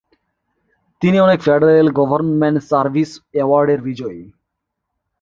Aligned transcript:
তিনি 1.01 1.17
অনেক 1.19 1.39
federal 1.41 1.87
government 1.91 2.57
service 2.69 3.11
অ্যাওয়ার্ডের 3.33 3.79
বিজয়ী। 3.81 4.21